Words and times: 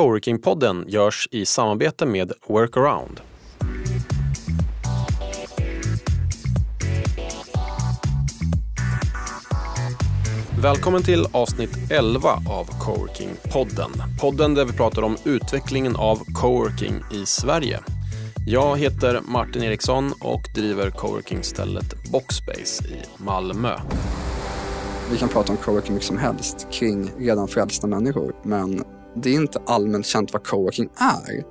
Coworking-podden 0.00 0.84
görs 0.88 1.28
i 1.30 1.44
samarbete 1.46 2.06
med 2.06 2.32
Workaround. 2.48 3.20
Välkommen 10.62 11.02
till 11.02 11.26
avsnitt 11.32 11.70
11 11.90 12.28
av 12.30 12.66
Coworking-podden. 12.66 13.90
Podden 14.20 14.54
där 14.54 14.64
vi 14.64 14.72
pratar 14.72 15.02
om 15.02 15.16
utvecklingen 15.24 15.96
av 15.96 16.18
coworking 16.34 16.94
i 17.12 17.26
Sverige. 17.26 17.80
Jag 18.46 18.78
heter 18.78 19.20
Martin 19.24 19.62
Eriksson 19.62 20.12
och 20.20 20.42
driver 20.54 20.90
coworkingstället 20.90 22.12
Boxspace 22.12 22.84
i 22.88 23.22
Malmö. 23.24 23.76
Vi 25.10 25.18
kan 25.18 25.28
prata 25.28 25.52
om 25.52 25.58
coworking 25.58 25.94
mycket 25.94 26.08
som 26.08 26.18
helst 26.18 26.66
kring 26.72 27.10
redan 27.18 27.48
frälsta 27.48 27.86
människor, 27.86 28.34
men 28.42 28.84
det 29.14 29.30
är 29.30 29.34
inte 29.34 29.62
allmänt 29.66 30.06
känt 30.06 30.32
vad 30.32 30.46
coworking 30.46 30.88
är. 30.96 31.44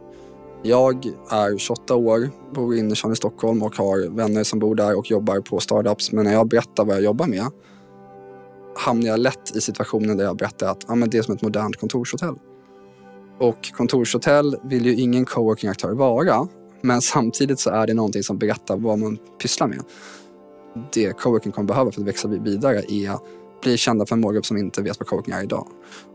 Jag 0.64 1.06
är 1.30 1.58
28 1.58 1.96
år, 1.96 2.30
bor 2.54 2.76
i 2.76 2.80
innerstan 2.80 3.12
i 3.12 3.16
Stockholm 3.16 3.64
och 3.64 3.76
har 3.76 4.16
vänner 4.16 4.44
som 4.44 4.60
bor 4.60 4.76
där 4.76 4.98
och 4.98 5.12
jobbar 5.12 5.40
på 5.40 5.60
startups. 5.60 6.12
Men 6.12 6.24
när 6.26 6.34
jag 6.34 6.48
berättar 6.48 6.86
vad 6.86 6.96
jag 6.96 7.04
jobbar 7.04 7.28
med 7.28 7.46
hamnar 8.78 9.08
jag 9.08 9.20
lätt 9.20 9.56
i 9.56 9.62
situationen 9.62 10.18
där 10.18 10.26
jag 10.26 10.38
berättar 10.38 10.72
att 10.72 10.90
ah, 10.90 10.96
men 10.96 11.10
det 11.10 11.18
är 11.18 11.22
som 11.22 11.36
ett 11.36 11.42
modernt 11.42 11.78
kontorshotell. 11.78 12.36
Och 13.40 13.72
kontorshotell 13.72 14.58
vill 14.64 14.86
ju 14.86 14.96
ingen 14.96 15.26
coworking-aktör 15.26 15.94
vara, 15.94 16.48
men 16.82 17.02
samtidigt 17.02 17.60
så 17.60 17.70
är 17.70 17.88
det 17.88 17.94
någonting 17.94 18.24
som 18.24 18.38
berättar 18.38 18.78
vad 18.78 19.00
man 19.00 19.18
pysslar 19.42 19.68
med. 19.68 19.82
Det 20.94 21.18
coworking 21.18 21.52
kommer 21.52 21.68
behöva 21.68 21.92
för 21.92 22.02
att 22.02 22.08
växa 22.08 22.28
vidare 22.28 22.84
är 22.88 23.18
bli 23.62 23.78
kända 23.78 24.06
för 24.06 24.16
en 24.16 24.22
målgrupp 24.22 24.46
som 24.46 24.58
inte 24.58 24.82
vet 24.82 25.00
vad 25.00 25.08
coaching 25.08 25.34
är 25.34 25.44
idag. 25.44 25.68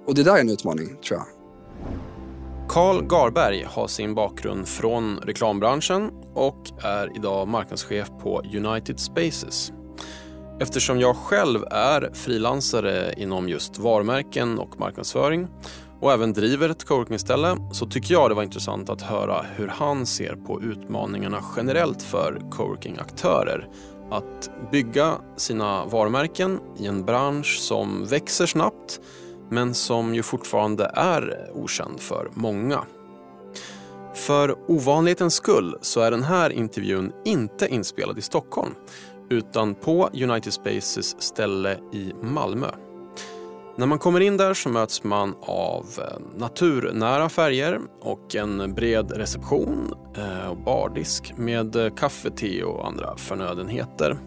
Och 0.07 0.15
det 0.15 0.23
där 0.23 0.37
är 0.37 0.41
en 0.41 0.51
utmaning, 0.51 0.87
tror 0.87 1.21
jag. 1.21 1.27
Karl 2.69 3.07
Garberg 3.07 3.65
har 3.69 3.87
sin 3.87 4.15
bakgrund 4.15 4.69
från 4.69 5.19
reklambranschen 5.19 6.11
och 6.35 6.71
är 6.83 7.17
idag 7.17 7.49
marknadschef 7.49 8.09
på 8.23 8.43
United 8.55 9.01
Spaces. 9.01 9.73
Eftersom 10.61 11.01
jag 11.01 11.17
själv 11.17 11.65
är 11.71 12.11
frilansare 12.15 13.15
inom 13.17 13.49
just 13.49 13.79
varumärken 13.79 14.59
och 14.59 14.81
marknadsföring 14.81 15.49
och 16.01 16.13
även 16.13 16.33
driver 16.33 16.69
ett 16.69 16.85
coworkingställe 16.85 17.57
så 17.73 17.87
tycker 17.87 18.15
jag 18.15 18.31
det 18.31 18.35
var 18.35 18.43
intressant 18.43 18.91
att 18.91 19.03
höra 19.03 19.47
hur 19.57 19.69
han 19.69 20.07
ser 20.07 20.37
på 20.47 20.63
utmaningarna 20.63 21.39
generellt 21.57 22.03
för 22.03 22.43
coworkingaktörer 22.51 23.69
att 24.11 24.51
bygga 24.73 25.15
sina 25.37 25.85
varumärken 25.85 26.61
i 26.79 26.87
en 26.87 27.05
bransch 27.05 27.59
som 27.59 28.07
växer 28.07 28.47
snabbt 28.47 29.01
men 29.51 29.75
som 29.75 30.15
ju 30.15 30.23
fortfarande 30.23 30.91
är 30.95 31.51
okänd 31.55 32.01
för 32.01 32.31
många. 32.35 32.85
För 34.15 34.57
ovanlighetens 34.71 35.35
skull 35.35 35.79
så 35.81 36.01
är 36.01 36.11
den 36.11 36.23
här 36.23 36.51
intervjun 36.51 37.13
inte 37.25 37.69
inspelad 37.69 38.19
i 38.19 38.23
Stockholm 38.23 38.75
utan 39.31 39.75
på 39.75 40.11
United 40.13 40.53
Spaces 40.53 41.23
ställe 41.23 41.79
i 41.93 42.13
Malmö. 42.23 42.71
När 43.77 43.87
man 43.87 43.99
kommer 43.99 44.21
in 44.21 44.37
där 44.37 44.55
så 44.55 44.69
möts 44.69 45.05
man 45.05 45.35
av 45.41 45.87
eh, 45.99 46.39
naturnära 46.39 47.29
färger 47.29 47.81
och 48.01 48.35
en 48.35 48.75
bred 48.75 49.13
reception 49.13 49.95
eh, 50.17 50.51
och 50.51 50.57
bardisk 50.57 51.35
med 51.37 51.77
eh, 51.77 51.95
kaffe, 51.95 52.31
te 52.31 52.63
och 52.63 52.87
andra 52.87 53.17
förnödenheter. 53.17 54.19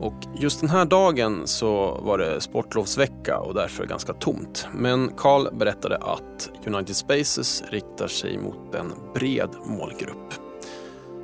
Och 0.00 0.14
just 0.40 0.60
den 0.60 0.70
här 0.70 0.84
dagen 0.84 1.46
så 1.46 2.00
var 2.02 2.18
det 2.18 2.40
sportlovsvecka 2.40 3.38
och 3.38 3.54
därför 3.54 3.86
ganska 3.86 4.12
tomt. 4.12 4.68
Men 4.74 5.12
Carl 5.16 5.48
berättade 5.58 5.96
att 5.96 6.50
United 6.66 6.96
Spaces 6.96 7.62
riktar 7.70 8.08
sig 8.08 8.38
mot 8.38 8.74
en 8.74 8.92
bred 9.14 9.50
målgrupp. 9.66 10.34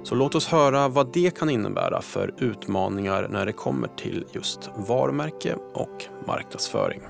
Så 0.03 0.15
låt 0.15 0.35
oss 0.35 0.47
höra 0.47 0.89
vad 0.89 1.13
det 1.13 1.39
kan 1.39 1.51
innebära 1.51 2.03
för 2.03 2.35
utmaningar 2.39 3.29
när 3.31 3.47
det 3.47 3.53
kommer 3.53 3.89
till 3.89 4.25
just 4.33 4.71
varumärke 4.77 5.57
och 5.75 6.05
marknadsföring. 6.27 7.01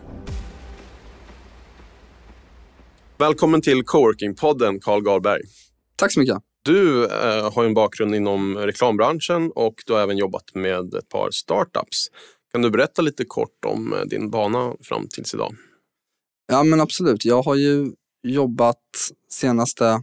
Välkommen 3.24 3.62
till 3.62 3.82
Coworking-podden, 3.82 4.80
Carl 4.80 5.02
Garberg. 5.02 5.40
Tack 5.96 6.12
så 6.12 6.20
mycket. 6.20 6.36
Du 6.62 7.04
eh, 7.04 7.52
har 7.52 7.64
en 7.64 7.74
bakgrund 7.74 8.14
inom 8.14 8.58
reklambranschen 8.58 9.52
och 9.54 9.74
du 9.86 9.92
har 9.92 10.00
även 10.00 10.16
jobbat 10.16 10.54
med 10.54 10.94
ett 10.94 11.08
par 11.08 11.30
startups. 11.30 12.08
Kan 12.52 12.62
du 12.62 12.70
berätta 12.70 13.02
lite 13.02 13.24
kort 13.24 13.64
om 13.66 13.92
eh, 13.92 14.00
din 14.00 14.30
bana 14.30 14.74
fram 14.82 15.08
tills 15.08 15.34
idag? 15.34 15.54
Ja, 16.46 16.62
men 16.62 16.80
absolut. 16.80 17.24
Jag 17.24 17.42
har 17.42 17.54
ju 17.54 17.92
jobbat 18.22 19.10
senaste 19.30 20.02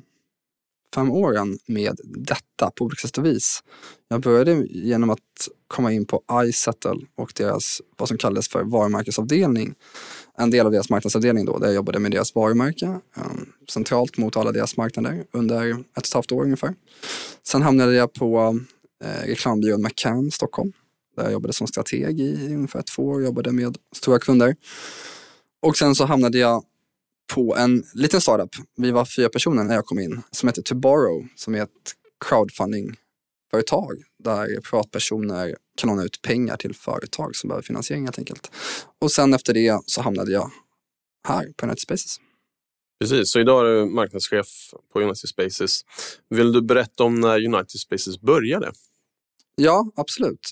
fem 0.96 1.12
åren 1.12 1.58
med 1.68 2.00
detta 2.04 2.72
på 2.76 2.86
olika 2.86 3.08
sätt 3.08 3.18
och 3.18 3.26
vis. 3.26 3.64
Jag 4.08 4.22
började 4.22 4.66
genom 4.70 5.10
att 5.10 5.48
komma 5.68 5.92
in 5.92 6.06
på 6.06 6.24
iSettle 6.46 7.00
och 7.16 7.34
deras, 7.36 7.82
vad 7.98 8.08
som 8.08 8.18
kallades 8.18 8.50
för 8.50 8.64
varumärkesavdelning. 8.64 9.76
En 10.42 10.50
del 10.50 10.66
av 10.66 10.72
deras 10.72 10.90
marknadsavdelning 10.90 11.46
då, 11.46 11.58
där 11.58 11.68
jag 11.68 11.76
jobbade 11.76 12.00
med 12.00 12.12
deras 12.12 12.36
varumärke 12.36 12.86
ehm, 12.86 13.50
centralt 13.70 14.18
mot 14.18 14.38
alla 14.38 14.52
deras 14.52 14.78
marknader 14.78 15.26
under 15.32 15.70
ett 15.70 15.78
och 15.98 16.06
ett 16.06 16.14
halvt 16.14 16.32
år 16.32 16.44
ungefär. 16.44 16.74
Sen 17.44 17.62
hamnade 17.62 17.94
jag 17.94 18.14
på 18.14 18.60
eh, 19.04 19.28
reklambyrån 19.28 19.82
McCann 19.82 20.32
Stockholm 20.32 20.72
där 21.16 21.24
jag 21.24 21.32
jobbade 21.32 21.54
som 21.54 21.68
strateg 21.68 22.20
i 22.20 22.56
ungefär 22.56 22.82
två 22.82 23.04
år, 23.04 23.24
jobbade 23.24 23.52
med 23.52 23.78
stora 23.96 24.20
kunder. 24.20 24.56
Och 25.62 25.78
sen 25.78 25.96
så 25.96 26.06
hamnade 26.06 26.38
jag 26.38 26.64
på 27.34 27.56
en 27.56 27.84
liten 27.94 28.22
startup. 28.22 28.50
Vi 28.78 28.92
var 28.92 29.06
fyra 29.06 29.30
personer 29.30 29.64
när 29.64 29.76
jag 29.76 29.86
kom 29.86 30.00
in 30.00 30.22
som 30.32 30.50
heter 30.50 30.62
Tomorrow, 30.62 31.28
som 31.36 31.56
är 31.56 31.64
ett 31.64 31.70
crowdfunding 32.26 32.96
crowdfundingföretag 33.52 33.98
där 34.24 34.62
privatpersoner 34.62 35.56
kan 35.78 35.90
låna 35.90 36.04
ut 36.04 36.22
pengar 36.22 36.58
till 36.58 36.76
företag 36.76 37.36
som 37.36 37.48
behöver 37.48 37.64
finansiering 37.64 38.04
helt 38.04 38.20
enkelt. 38.20 38.52
Och 39.02 39.12
sen 39.12 39.34
efter 39.34 39.54
det 39.54 39.82
så 39.86 40.02
hamnade 40.02 40.32
jag 40.32 40.52
här 41.28 41.54
på 41.58 41.66
United 41.66 41.82
Spaces. 41.82 42.18
Precis, 43.00 43.32
så 43.32 43.40
idag 43.40 43.68
är 43.68 43.74
du 43.74 43.86
marknadschef 43.86 44.48
på 44.94 45.02
United 45.02 45.30
Spaces. 45.30 45.82
Vill 46.30 46.52
du 46.52 46.62
berätta 46.62 47.04
om 47.04 47.20
när 47.20 47.46
United 47.46 47.80
Spaces 47.80 48.22
började? 48.22 48.72
Ja, 49.56 49.92
absolut. 49.96 50.52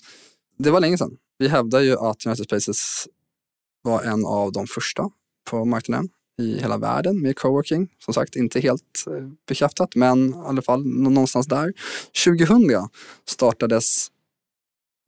Det 0.58 0.70
var 0.70 0.80
länge 0.80 0.98
sedan. 0.98 1.16
Vi 1.38 1.48
hävdar 1.48 1.80
ju 1.80 1.96
att 1.98 2.26
United 2.26 2.44
Spaces 2.44 3.06
var 3.82 4.02
en 4.02 4.26
av 4.26 4.52
de 4.52 4.66
första 4.66 5.10
på 5.50 5.64
marknaden 5.64 6.08
i 6.40 6.58
hela 6.60 6.78
världen 6.78 7.22
med 7.22 7.36
coworking. 7.36 7.88
Som 7.98 8.14
sagt, 8.14 8.36
inte 8.36 8.60
helt 8.60 9.04
eh, 9.06 9.28
bekräftat, 9.48 9.94
men 9.94 10.30
i 10.30 10.34
alla 10.46 10.62
fall 10.62 10.86
någonstans 10.86 11.46
där. 11.46 11.72
2000 12.24 12.88
startades 13.26 14.10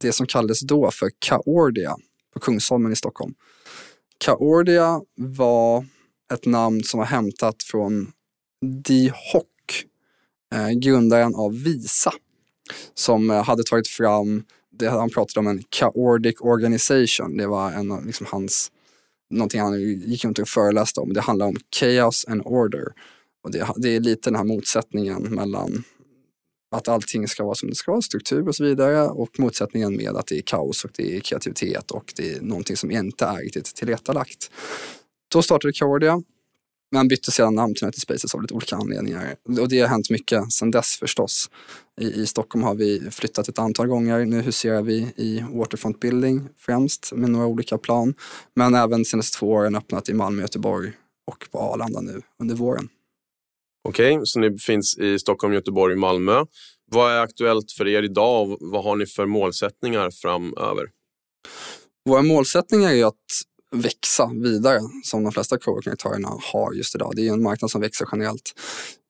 det 0.01 0.13
som 0.13 0.27
kallades 0.27 0.61
då 0.61 0.91
för 0.91 1.11
Kaordia 1.19 1.97
på 2.33 2.41
Kungsholmen 2.41 2.93
i 2.93 2.97
Stockholm. 2.97 3.35
Kaordia 4.19 5.01
var 5.17 5.87
ett 6.33 6.47
namn 6.47 6.85
som 6.85 6.99
var 6.99 7.07
hämtat 7.07 7.63
från 7.63 8.13
Di 8.85 9.13
Hock, 9.33 9.85
eh, 10.55 10.71
grundaren 10.71 11.35
av 11.35 11.63
Visa, 11.63 12.13
som 12.95 13.31
eh, 13.31 13.45
hade 13.45 13.63
tagit 13.63 13.89
fram, 13.89 14.45
det, 14.71 14.89
han 14.89 15.11
pratade 15.11 15.41
om 15.41 15.47
en 15.47 15.63
Kaordic 15.69 16.37
Organization, 16.41 17.37
det 17.37 17.47
var 17.47 17.73
en 17.73 17.93
av 17.93 18.07
liksom, 18.07 18.27
hans 18.31 18.71
någonting 19.33 19.61
han 19.61 19.81
gick 19.81 20.25
runt 20.25 20.39
och 20.39 20.49
föreläste 20.49 21.01
om. 21.01 21.13
Det 21.13 21.21
handlar 21.21 21.47
om 21.47 21.57
chaos 21.81 22.25
and 22.29 22.43
order. 22.45 22.93
Och 23.45 23.53
det, 23.53 23.67
det 23.77 23.89
är 23.89 24.01
lite 24.01 24.31
den 24.31 24.37
här 24.37 24.45
motsättningen 24.45 25.23
mellan 25.23 25.85
att 26.73 26.89
allting 26.89 27.29
ska 27.29 27.45
vara 27.45 27.55
som 27.55 27.69
det 27.69 27.75
ska 27.75 27.91
vara, 27.91 28.03
struktur 28.03 28.49
och 28.49 28.55
så 28.55 28.65
vidare 28.65 29.09
och 29.09 29.39
motsättningen 29.39 29.97
med 29.97 30.17
att 30.17 30.27
det 30.27 30.39
är 30.39 30.43
kaos 30.43 30.85
och 30.85 30.91
det 30.97 31.17
är 31.17 31.21
kreativitet 31.21 31.91
och 31.91 32.13
det 32.17 32.33
är 32.33 32.41
någonting 32.41 32.77
som 32.77 32.91
inte 32.91 33.25
är 33.25 33.37
riktigt 33.37 33.65
tillrättalagt. 33.65 34.51
Då 35.33 35.43
startade 35.43 35.73
Cordia 35.73 36.23
men 36.93 37.09
bytte 37.09 37.31
sedan 37.31 37.55
namn 37.55 37.75
till 37.75 37.85
United 37.85 38.01
Spaces 38.01 38.35
av 38.35 38.43
lite 38.43 38.55
olika 38.55 38.77
anledningar. 38.77 39.35
Och 39.61 39.69
det 39.69 39.81
har 39.81 39.89
hänt 39.89 40.11
mycket 40.11 40.53
sedan 40.53 40.71
dess 40.71 40.97
förstås. 40.97 41.51
I, 42.01 42.23
I, 42.23 42.27
Stockholm 42.27 42.65
har 42.65 42.75
vi 42.75 43.11
flyttat 43.11 43.49
ett 43.49 43.59
antal 43.59 43.87
gånger. 43.87 44.25
Nu 44.25 44.41
huserar 44.41 44.83
vi 44.83 44.97
i 45.17 45.45
Waterfront 45.51 46.01
Building 46.01 46.49
främst 46.59 47.13
med 47.13 47.31
några 47.31 47.47
olika 47.47 47.79
plan. 47.79 48.15
Men 48.55 48.75
även 48.75 49.05
senaste 49.05 49.39
två 49.39 49.51
åren 49.51 49.77
öppnat 49.77 50.09
i 50.09 50.15
Malmö, 50.15 50.43
Göteborg 50.43 50.93
och 51.27 51.49
på 51.51 51.59
Arlanda 51.59 52.01
nu 52.01 52.23
under 52.41 52.55
våren. 52.55 52.89
Okej, 53.89 54.15
okay, 54.15 54.27
så 54.27 54.39
ni 54.39 54.59
finns 54.59 54.99
i 54.99 55.19
Stockholm, 55.19 55.55
Göteborg 55.55 55.97
Malmö. 55.97 56.45
Vad 56.91 57.13
är 57.13 57.21
aktuellt 57.21 57.73
för 57.73 57.89
er 57.89 58.03
idag 58.03 58.51
och 58.51 58.59
vad 58.61 58.85
har 58.85 58.97
ni 58.97 59.07
för 59.07 59.27
målsättningar 59.27 60.11
framöver? 60.11 60.91
Våra 62.09 62.23
målsättningar 62.23 62.93
är 62.93 63.05
att 63.05 63.15
växa 63.73 64.31
vidare 64.35 64.81
som 65.05 65.25
de 65.25 65.33
flesta 65.33 65.59
coworking-aktörerna 65.59 66.29
har 66.53 66.73
just 66.73 66.95
idag. 66.95 67.13
Det 67.17 67.29
är 67.29 67.33
en 67.33 67.43
marknad 67.43 67.71
som 67.71 67.81
växer 67.81 68.09
generellt. 68.13 68.55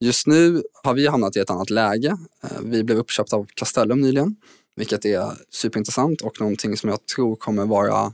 Just 0.01 0.27
nu 0.27 0.63
har 0.83 0.95
vi 0.95 1.07
hamnat 1.07 1.37
i 1.37 1.41
ett 1.41 1.51
annat 1.51 1.71
läge. 1.71 2.17
Eh, 2.45 2.61
vi 2.63 2.85
blev 2.85 2.99
uppköpta 2.99 3.37
av 3.37 3.47
Castellum 3.55 4.01
nyligen, 4.01 4.37
vilket 4.77 5.05
är 5.05 5.33
superintressant 5.51 6.21
och 6.21 6.41
någonting 6.41 6.77
som 6.77 6.91
jag 6.91 7.07
tror 7.07 7.37
kommer 7.37 7.67
vara 7.67 8.13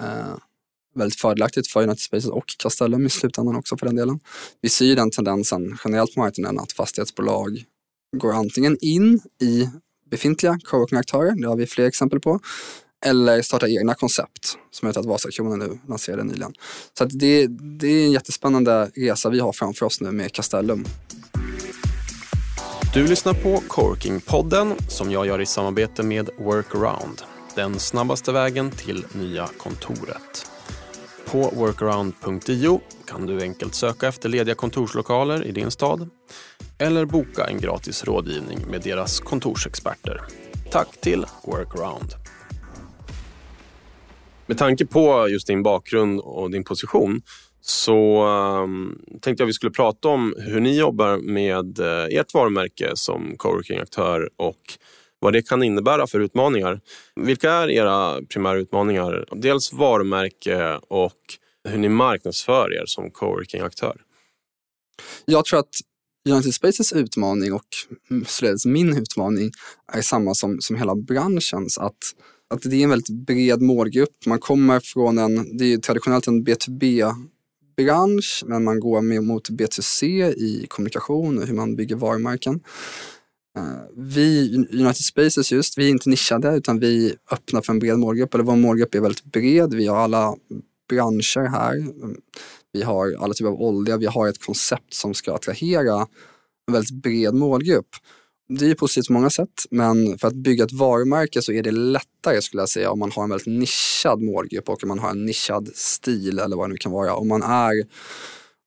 eh, 0.00 0.36
väldigt 0.94 1.20
fördelaktigt 1.20 1.68
för 1.68 1.82
United 1.82 2.00
Spaces 2.00 2.30
och 2.30 2.44
Castellum 2.58 3.06
i 3.06 3.10
slutändan 3.10 3.56
också 3.56 3.76
för 3.76 3.86
den 3.86 3.96
delen. 3.96 4.20
Vi 4.60 4.68
ser 4.68 4.84
ju 4.84 4.94
den 4.94 5.10
tendensen 5.10 5.78
generellt 5.84 6.14
på 6.14 6.20
marknaden 6.20 6.58
att 6.58 6.72
fastighetsbolag 6.72 7.64
går 8.16 8.32
antingen 8.32 8.78
in 8.80 9.20
i 9.40 9.68
befintliga 10.10 10.58
coworking-aktörer, 10.64 11.40
det 11.42 11.48
har 11.48 11.56
vi 11.56 11.66
fler 11.66 11.86
exempel 11.86 12.20
på, 12.20 12.40
eller 13.06 13.42
starta 13.42 13.68
egna 13.68 13.94
koncept 13.94 14.58
som 14.70 14.86
jag 14.86 14.88
vet 14.88 14.96
att 14.96 15.06
Vasakronan 15.06 15.58
nu 15.58 15.78
lanserade 15.88 16.24
nyligen. 16.24 16.52
Så 16.98 17.04
det, 17.04 17.46
det 17.46 17.88
är 17.88 18.04
en 18.04 18.12
jättespännande 18.12 18.90
resa 18.94 19.30
vi 19.30 19.40
har 19.40 19.52
framför 19.52 19.86
oss 19.86 20.00
nu 20.00 20.10
med 20.10 20.32
Castellum. 20.32 20.84
Du 22.94 23.06
lyssnar 23.06 23.34
på 23.34 23.62
Corking-podden 23.68 24.74
som 24.88 25.10
jag 25.12 25.26
gör 25.26 25.40
i 25.40 25.46
samarbete 25.46 26.02
med 26.02 26.30
Workaround. 26.38 27.22
Den 27.54 27.78
snabbaste 27.78 28.32
vägen 28.32 28.70
till 28.70 29.04
nya 29.12 29.48
kontoret. 29.58 30.50
På 31.26 31.52
workaround.io 31.56 32.80
kan 33.06 33.26
du 33.26 33.42
enkelt 33.42 33.74
söka 33.74 34.08
efter 34.08 34.28
lediga 34.28 34.54
kontorslokaler 34.54 35.46
i 35.46 35.52
din 35.52 35.70
stad 35.70 36.10
eller 36.78 37.04
boka 37.04 37.44
en 37.44 37.60
gratis 37.60 38.04
rådgivning 38.04 38.58
med 38.70 38.82
deras 38.82 39.20
kontorsexperter. 39.20 40.22
Tack 40.70 41.00
till 41.00 41.26
Workaround. 41.44 42.27
Med 44.48 44.58
tanke 44.58 44.86
på 44.86 45.28
just 45.28 45.46
din 45.46 45.62
bakgrund 45.62 46.20
och 46.20 46.50
din 46.50 46.64
position 46.64 47.22
så 47.60 48.26
um, 48.62 48.98
tänkte 49.20 49.42
jag 49.42 49.46
vi 49.46 49.52
skulle 49.52 49.72
prata 49.72 50.08
om 50.08 50.34
hur 50.38 50.60
ni 50.60 50.78
jobbar 50.78 51.16
med 51.16 51.78
uh, 51.80 52.18
ert 52.18 52.34
varumärke 52.34 52.90
som 52.94 53.34
coworking-aktör 53.36 54.30
och 54.36 54.60
vad 55.18 55.32
det 55.32 55.42
kan 55.42 55.62
innebära 55.62 56.06
för 56.06 56.20
utmaningar. 56.20 56.80
Vilka 57.16 57.52
är 57.52 57.70
era 57.70 58.22
primära 58.22 58.58
utmaningar? 58.58 59.24
Dels 59.32 59.72
varumärke 59.72 60.78
och 60.88 61.18
hur 61.68 61.78
ni 61.78 61.88
marknadsför 61.88 62.74
er 62.74 62.84
som 62.86 63.10
coworking-aktör. 63.10 63.96
Jag 65.24 65.44
tror 65.44 65.58
att 65.58 65.74
United 66.28 66.54
Spaces 66.54 66.92
utmaning 66.92 67.52
och 67.52 67.66
således 68.26 68.66
min 68.66 68.96
utmaning 68.96 69.50
är 69.92 70.02
samma 70.02 70.34
som, 70.34 70.60
som 70.60 70.76
hela 70.76 70.94
branschens. 70.94 71.78
Att, 71.78 71.98
att 72.54 72.62
det 72.62 72.76
är 72.76 72.84
en 72.84 72.90
väldigt 72.90 73.26
bred 73.26 73.62
målgrupp. 73.62 74.26
Man 74.26 74.38
kommer 74.38 74.80
från 74.80 75.18
en, 75.18 75.56
det 75.58 75.72
är 75.72 75.78
traditionellt 75.78 76.26
en 76.26 76.46
B2B 76.46 77.14
bransch 77.76 78.44
men 78.46 78.64
man 78.64 78.80
går 78.80 79.00
mer 79.00 79.20
mot 79.20 79.50
B2C 79.50 80.04
i 80.32 80.66
kommunikation 80.68 81.38
och 81.38 81.46
hur 81.46 81.54
man 81.54 81.76
bygger 81.76 81.96
varumärken. 81.96 82.60
Eh, 83.56 83.62
vi, 83.96 84.54
United 84.72 85.04
Spaces 85.04 85.52
just, 85.52 85.78
vi 85.78 85.86
är 85.86 85.90
inte 85.90 86.08
nischade 86.08 86.56
utan 86.56 86.78
vi 86.78 87.14
öppnar 87.30 87.62
för 87.62 87.72
en 87.72 87.78
bred 87.78 87.98
målgrupp, 87.98 88.34
eller 88.34 88.44
vår 88.44 88.56
målgrupp 88.56 88.94
är 88.94 89.00
väldigt 89.00 89.24
bred. 89.24 89.74
Vi 89.74 89.86
har 89.86 89.96
alla 89.96 90.36
branscher 90.88 91.48
här. 91.48 91.86
Vi 92.72 92.82
har 92.82 93.16
alla 93.18 93.34
typer 93.34 93.50
av 93.50 93.62
olja, 93.62 93.96
vi 93.96 94.06
har 94.06 94.28
ett 94.28 94.44
koncept 94.44 94.94
som 94.94 95.14
ska 95.14 95.34
attrahera 95.34 96.06
en 96.66 96.72
väldigt 96.72 97.02
bred 97.02 97.34
målgrupp. 97.34 97.88
Det 98.48 98.70
är 98.70 98.74
positivt 98.74 99.06
på 99.06 99.12
många 99.12 99.30
sätt, 99.30 99.64
men 99.70 100.18
för 100.18 100.28
att 100.28 100.34
bygga 100.34 100.64
ett 100.64 100.72
varumärke 100.72 101.42
så 101.42 101.52
är 101.52 101.62
det 101.62 101.70
lätt 101.70 102.07
lättare 102.18 102.42
skulle 102.42 102.62
jag 102.62 102.68
säga 102.68 102.90
om 102.90 102.98
man 102.98 103.12
har 103.12 103.24
en 103.24 103.30
väldigt 103.30 103.46
nischad 103.46 104.22
målgrupp 104.22 104.68
och 104.68 104.82
om 104.82 104.88
man 104.88 104.98
har 104.98 105.10
en 105.10 105.24
nischad 105.24 105.68
stil 105.74 106.38
eller 106.38 106.56
vad 106.56 106.68
det 106.68 106.72
nu 106.72 106.76
kan 106.76 106.92
vara. 106.92 107.14
Om 107.14 107.28
man 107.28 107.42
är, 107.42 107.86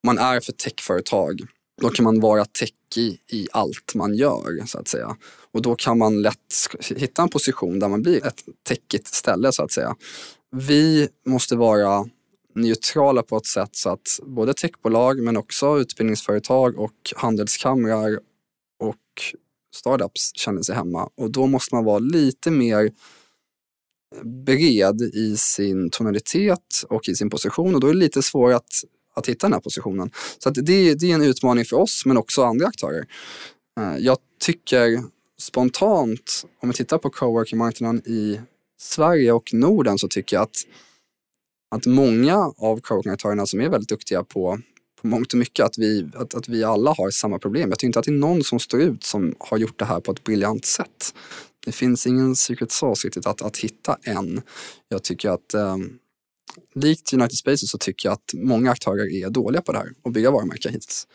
man 0.06 0.18
är 0.18 0.40
för 0.40 0.52
techföretag, 0.52 1.42
då 1.82 1.90
kan 1.90 2.04
man 2.04 2.20
vara 2.20 2.46
techig 2.46 3.20
i 3.32 3.48
allt 3.52 3.96
man 3.96 4.16
gör 4.16 4.66
så 4.66 4.80
att 4.80 4.88
säga. 4.88 5.16
Och 5.54 5.62
då 5.62 5.76
kan 5.76 5.98
man 5.98 6.22
lätt 6.22 6.38
hitta 6.96 7.22
en 7.22 7.30
position 7.30 7.80
där 7.80 7.88
man 7.88 8.02
blir 8.02 8.28
ett 8.28 8.44
techigt 8.68 9.08
ställe 9.08 9.52
så 9.52 9.64
att 9.64 9.72
säga. 9.72 9.96
Vi 10.52 11.10
måste 11.26 11.56
vara 11.56 12.10
neutrala 12.56 13.24
på 13.24 13.38
ett 13.38 13.46
sätt 13.46 13.76
så 13.76 13.90
att 13.90 14.20
både 14.24 14.54
techbolag 14.54 15.20
men 15.20 15.38
också 15.38 15.80
utbildningsföretag 15.80 16.80
och 16.80 17.14
handelskamrar 17.16 18.20
och 18.80 18.98
startups 19.76 20.32
känner 20.36 20.62
sig 20.62 20.76
hemma. 20.76 21.10
Och 21.18 21.32
då 21.32 21.48
måste 21.48 21.76
man 21.76 21.86
vara 21.86 22.00
lite 22.00 22.52
mer 22.52 22.92
bred 24.24 25.02
i 25.02 25.38
sin 25.38 25.90
tonalitet 25.90 26.84
och 26.90 27.10
i 27.10 27.16
sin 27.16 27.30
position 27.30 27.76
och 27.76 27.82
då 27.82 27.88
är 27.88 27.94
det 27.94 28.00
lite 28.00 28.22
svårare 28.22 28.56
att, 28.56 28.74
att 29.16 29.30
hitta 29.30 29.48
den 29.48 29.54
här 29.54 29.60
positionen. 29.60 30.12
Så 30.40 30.50
det, 30.50 30.94
det 30.94 31.12
är 31.12 31.16
en 31.16 31.22
utmaning 31.22 31.66
för 31.66 31.78
oss 31.78 32.04
men 32.06 32.18
också 32.18 32.44
andra 32.44 32.68
aktörer. 32.68 33.06
Eh, 33.80 33.98
jag 33.98 34.18
tycker 34.40 35.04
spontant, 35.40 36.46
om 36.62 36.70
vi 36.70 36.76
tittar 36.76 36.98
på 36.98 37.10
coworking-marknaden 37.10 38.02
i 38.06 38.42
Sverige 38.80 39.32
och 39.32 39.54
Norden 39.54 39.98
så 39.98 40.08
tycker 40.08 40.36
jag 40.36 40.44
att, 40.44 40.58
att 41.76 41.86
många 41.86 42.38
av 42.58 42.80
coworking-aktörerna 42.80 43.46
som 43.46 43.62
är 43.62 43.70
väldigt 43.70 43.90
duktiga 43.90 44.24
på, 44.24 44.60
på 45.02 45.08
mångt 45.08 45.34
och 45.34 45.40
mycket, 45.40 45.66
att 45.66 45.78
vi, 45.78 46.10
att, 46.16 46.36
att 46.36 46.50
vi 46.50 46.64
alla 46.64 46.94
har 46.94 47.10
samma 47.10 47.40
problem. 47.40 47.70
Jag 47.70 47.80
tycker 47.80 47.88
inte 47.88 48.00
att 48.00 48.06
det 48.06 48.12
är 48.12 48.16
någon 48.16 48.44
som 48.44 48.60
står 48.60 48.82
ut 48.82 49.04
som 49.04 49.36
har 49.40 49.58
gjort 49.58 49.80
det 49.80 49.86
här 49.86 50.00
på 50.00 50.12
ett 50.12 50.24
briljant 50.24 50.66
sätt. 50.66 51.14
Det 51.66 51.72
finns 51.72 52.08
ingen 52.08 52.36
secret 52.36 52.72
sauce 52.72 53.08
riktigt 53.08 53.28
att, 53.28 53.42
att 53.42 53.58
hitta 53.58 53.98
än. 54.04 54.42
Jag 54.90 55.04
tycker 55.04 55.30
att 55.30 55.54
eh, 55.54 55.78
likt 56.76 57.14
United 57.14 57.38
Spaces 57.38 57.72
så 57.72 57.78
tycker 57.78 58.10
jag 58.10 58.14
att 58.14 58.34
många 58.34 58.72
aktörer 58.72 59.26
är 59.26 59.30
dåliga 59.30 59.62
på 59.62 59.72
det 59.72 59.78
här 59.78 59.90
och 60.02 60.12
bygga 60.12 60.32
varumärken 60.32 60.74
hittills. 60.74 61.08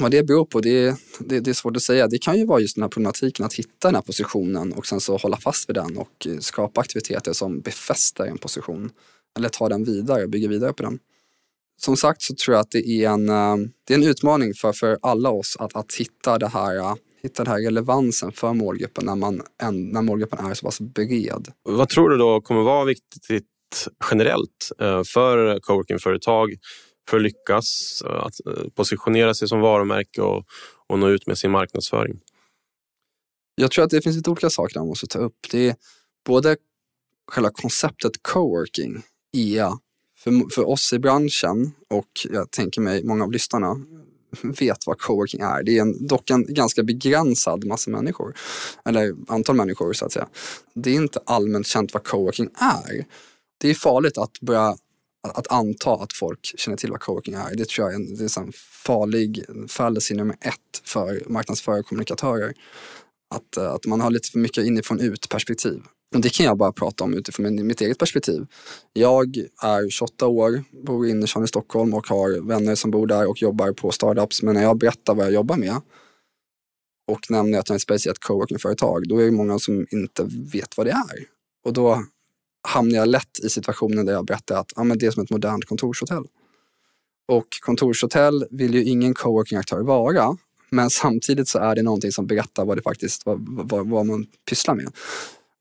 Vad 0.00 0.10
det 0.10 0.22
beror 0.22 0.44
på, 0.44 0.60
det, 0.60 0.96
det, 1.18 1.40
det, 1.40 1.50
är 1.50 1.54
svårt 1.54 1.76
att 1.76 1.82
säga. 1.82 2.08
Det 2.08 2.18
kan 2.18 2.38
ju 2.38 2.46
vara 2.46 2.60
just 2.60 2.74
den 2.74 2.82
här 2.82 2.88
problematiken 2.88 3.46
att 3.46 3.54
hitta 3.54 3.88
den 3.88 3.94
här 3.94 4.02
positionen 4.02 4.72
och 4.72 4.86
sen 4.86 5.00
så 5.00 5.16
hålla 5.16 5.36
fast 5.36 5.68
vid 5.68 5.76
den 5.76 5.96
och 5.96 6.26
eh, 6.26 6.38
skapa 6.38 6.80
aktiviteter 6.80 7.32
som 7.32 7.60
befäster 7.60 8.24
en 8.24 8.38
position. 8.38 8.90
Eller 9.36 9.48
ta 9.48 9.68
den 9.68 9.84
vidare 9.84 10.22
och 10.22 10.30
bygga 10.30 10.48
vidare 10.48 10.72
på 10.72 10.82
den. 10.82 10.98
Som 11.76 11.96
sagt 11.96 12.22
så 12.22 12.34
tror 12.34 12.54
jag 12.54 12.60
att 12.60 12.70
det 12.70 12.88
är 12.88 13.10
en, 13.10 13.28
eh, 13.28 13.56
det 13.84 13.94
är 13.94 13.98
en 13.98 14.04
utmaning 14.04 14.54
för, 14.54 14.72
för 14.72 14.98
alla 15.02 15.30
oss 15.30 15.56
att, 15.58 15.76
att 15.76 15.94
hitta 15.94 16.38
det 16.38 16.48
här 16.48 16.76
eh, 16.76 16.94
hitta 17.24 17.44
den 17.44 17.52
här 17.52 17.60
relevansen 17.60 18.32
för 18.32 18.52
målgruppen 18.52 19.06
när, 19.06 19.16
man, 19.16 19.42
när 19.72 20.02
målgruppen 20.02 20.46
är 20.46 20.54
så 20.54 20.66
pass 20.66 20.80
bred. 20.80 21.48
Vad 21.62 21.88
tror 21.88 22.10
du 22.10 22.16
då 22.16 22.40
kommer 22.40 22.62
vara 22.62 22.84
viktigt 22.84 23.46
generellt 24.10 24.72
eh, 24.80 25.02
för 25.04 25.60
coworkingföretag 25.60 26.54
för 27.10 27.16
att 27.16 27.22
lyckas 27.22 28.02
eh, 28.06 28.24
att 28.24 28.46
eh, 28.46 28.68
positionera 28.74 29.34
sig 29.34 29.48
som 29.48 29.60
varumärke 29.60 30.22
och, 30.22 30.44
och 30.86 30.98
nå 30.98 31.08
ut 31.08 31.26
med 31.26 31.38
sin 31.38 31.50
marknadsföring? 31.50 32.20
Jag 33.54 33.70
tror 33.70 33.84
att 33.84 33.90
det 33.90 34.02
finns 34.02 34.16
lite 34.16 34.30
olika 34.30 34.50
saker 34.50 34.78
man 34.78 34.88
måste 34.88 35.06
ta 35.06 35.18
upp. 35.18 35.36
Det 35.50 35.68
är 35.68 35.76
både 36.26 36.56
själva 37.28 37.50
konceptet 37.50 38.12
coworking, 38.22 39.02
EA, 39.36 39.78
för, 40.18 40.54
för 40.54 40.68
oss 40.68 40.92
i 40.92 40.98
branschen 40.98 41.72
och 41.90 42.10
jag 42.30 42.50
tänker 42.50 42.80
mig 42.80 43.04
många 43.04 43.24
av 43.24 43.32
lyssnarna 43.32 43.76
vet 44.60 44.86
vad 44.86 44.98
coworking 44.98 45.40
är. 45.40 45.62
Det 45.62 45.78
är 45.78 45.82
en, 45.82 46.06
dock 46.06 46.30
en 46.30 46.54
ganska 46.54 46.82
begränsad 46.82 47.64
massa 47.64 47.90
människor, 47.90 48.34
eller 48.84 49.14
antal 49.28 49.56
människor 49.56 49.92
så 49.92 50.04
att 50.04 50.12
säga. 50.12 50.28
Det 50.74 50.90
är 50.90 50.94
inte 50.94 51.20
allmänt 51.26 51.66
känt 51.66 51.94
vad 51.94 52.04
coworking 52.04 52.48
är 52.54 53.04
det 53.64 53.70
är 53.70 53.74
farligt 53.74 54.18
att 54.18 54.40
börja 54.40 54.76
att 55.28 55.52
anta 55.52 55.94
att 55.94 56.12
folk 56.12 56.54
känner 56.56 56.76
till 56.76 56.90
vad 56.90 57.00
coworking 57.00 57.34
är. 57.34 57.54
Det 57.54 57.68
tror 57.68 57.86
jag 57.86 57.92
är 57.92 57.96
en, 57.96 58.16
det 58.16 58.36
är 58.36 58.40
en 58.40 58.52
farlig 58.86 59.44
fallacy 59.68 60.14
nummer 60.14 60.36
ett 60.40 60.80
för 60.84 61.22
marknadsförare 61.26 61.80
och 61.80 61.86
kommunikatörer. 61.86 62.54
Att, 63.34 63.56
att 63.58 63.86
man 63.86 64.00
har 64.00 64.10
lite 64.10 64.30
för 64.30 64.38
mycket 64.38 64.64
inifrån 64.64 65.00
ut 65.00 65.28
perspektiv. 65.28 65.82
Det 66.22 66.28
kan 66.28 66.46
jag 66.46 66.58
bara 66.58 66.72
prata 66.72 67.04
om 67.04 67.14
utifrån 67.14 67.66
mitt 67.66 67.80
eget 67.80 67.98
perspektiv. 67.98 68.46
Jag 68.92 69.36
är 69.62 69.90
28 69.90 70.26
år, 70.26 70.64
bor 70.86 71.06
i 71.06 71.10
innerstan 71.10 71.44
i 71.44 71.48
Stockholm 71.48 71.94
och 71.94 72.06
har 72.06 72.48
vänner 72.48 72.74
som 72.74 72.90
bor 72.90 73.06
där 73.06 73.30
och 73.30 73.42
jobbar 73.42 73.72
på 73.72 73.90
startups. 73.90 74.42
Men 74.42 74.54
när 74.54 74.62
jag 74.62 74.78
berättar 74.78 75.14
vad 75.14 75.26
jag 75.26 75.32
jobbar 75.32 75.56
med 75.56 75.80
och 77.12 77.30
nämner 77.30 77.58
att 77.58 77.68
jag 77.68 77.74
är 77.74 77.76
ett 77.76 77.82
speciellt 77.82 78.18
coworking-företag, 78.18 79.08
då 79.08 79.18
är 79.18 79.24
det 79.24 79.30
många 79.30 79.58
som 79.58 79.86
inte 79.90 80.28
vet 80.52 80.76
vad 80.76 80.86
det 80.86 80.92
är. 80.92 81.26
Och 81.64 81.72
då 81.72 82.04
hamnar 82.68 82.96
jag 82.96 83.08
lätt 83.08 83.38
i 83.44 83.48
situationen 83.48 84.06
där 84.06 84.12
jag 84.12 84.24
berättar 84.24 84.56
att 84.60 84.72
ah, 84.76 84.84
men 84.84 84.98
det 84.98 85.06
är 85.06 85.10
som 85.10 85.22
ett 85.22 85.30
modernt 85.30 85.64
kontorshotell. 85.64 86.24
Och 87.28 87.46
kontorshotell 87.60 88.46
vill 88.50 88.74
ju 88.74 88.84
ingen 88.84 89.14
coworking-aktör 89.14 89.82
vara, 89.82 90.36
men 90.70 90.90
samtidigt 90.90 91.48
så 91.48 91.58
är 91.58 91.74
det 91.74 91.82
någonting 91.82 92.12
som 92.12 92.26
berättar 92.26 92.64
vad 92.64 92.78
det 92.78 92.82
faktiskt 92.82 93.26
vad, 93.26 93.46
vad, 93.48 93.88
vad 93.88 94.06
man 94.06 94.26
pysslar 94.48 94.74
med. 94.74 94.92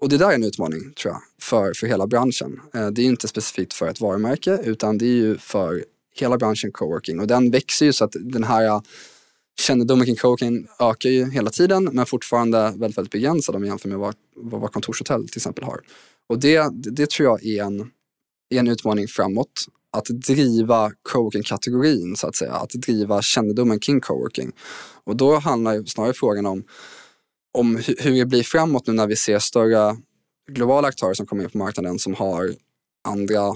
Och 0.03 0.09
det 0.09 0.17
där 0.17 0.29
är 0.29 0.35
en 0.35 0.43
utmaning 0.43 0.93
tror 0.93 1.13
jag 1.13 1.21
för, 1.41 1.73
för 1.73 1.87
hela 1.87 2.07
branschen. 2.07 2.59
Eh, 2.73 2.87
det 2.87 3.01
är 3.01 3.05
inte 3.05 3.27
specifikt 3.27 3.73
för 3.73 3.87
ett 3.87 4.01
varumärke 4.01 4.59
utan 4.63 4.97
det 4.97 5.05
är 5.05 5.15
ju 5.15 5.37
för 5.37 5.85
hela 6.15 6.37
branschen 6.37 6.71
coworking 6.71 7.19
och 7.19 7.27
den 7.27 7.51
växer 7.51 7.85
ju 7.85 7.93
så 7.93 8.05
att 8.05 8.15
den 8.19 8.43
här 8.43 8.65
eh, 8.65 8.81
kännedomen 9.59 10.05
kring 10.05 10.15
coworking 10.15 10.67
ökar 10.79 11.09
ju 11.09 11.31
hela 11.31 11.49
tiden 11.49 11.89
men 11.93 12.05
fortfarande 12.05 12.73
väldigt, 12.75 12.97
väldigt 12.97 13.11
begränsad 13.11 13.55
om 13.55 13.61
vi 13.61 13.67
jämför 13.67 13.89
med 13.89 13.97
vad, 13.97 14.15
vad 14.35 14.71
kontorshotell 14.71 15.27
till 15.27 15.39
exempel 15.39 15.63
har. 15.63 15.79
Och 16.29 16.39
det, 16.39 16.69
det 16.73 17.09
tror 17.09 17.29
jag 17.29 17.45
är 17.45 17.63
en, 17.63 17.79
är 18.49 18.59
en 18.59 18.67
utmaning 18.67 19.07
framåt. 19.07 19.65
Att 19.91 20.05
driva 20.05 20.91
coworking-kategorin 21.11 22.15
så 22.15 22.27
att 22.27 22.35
säga, 22.35 22.53
att 22.53 22.69
driva 22.69 23.21
kännedomen 23.21 23.79
kring 23.79 24.01
coworking. 24.01 24.51
Och 25.03 25.15
då 25.15 25.35
handlar 25.35 25.83
snarare 25.83 26.13
frågan 26.13 26.45
om, 26.45 26.63
om 27.53 27.75
hur 27.75 28.11
det 28.19 28.25
blir 28.25 28.43
framåt 28.43 28.87
nu 28.87 28.93
när 28.93 29.07
vi 29.07 29.15
ser 29.15 29.39
större 29.39 29.97
globala 30.47 30.87
aktörer 30.87 31.13
som 31.13 31.25
kommer 31.25 31.43
in 31.43 31.49
på 31.49 31.57
marknaden 31.57 31.99
som 31.99 32.13
har 32.13 32.51
andra 33.03 33.53